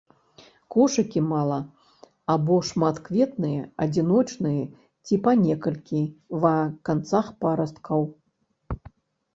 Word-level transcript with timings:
Кошыкі 0.75 1.21
мала- 1.31 1.59
або 2.35 2.57
шматкветныя, 2.69 3.61
адзіночныя 3.87 4.63
ці 5.05 5.21
па 5.29 5.35
некалькі 5.45 6.01
ва 6.43 6.57
канцах 6.89 7.27
парасткаў. 7.45 8.01